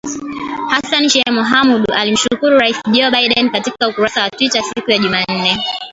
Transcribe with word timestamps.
Hassan 0.71 1.09
Sheikh 1.09 1.29
Mohamud 1.31 1.85
alimshukuru 1.91 2.59
Rais 2.59 2.81
Joe 2.91 3.11
Biden 3.11 3.49
katika 3.49 3.87
ukurasa 3.87 4.23
wa 4.23 4.29
Twita 4.29 4.61
siku 4.63 4.91
ya 4.91 4.97
Jumanne. 4.97 5.57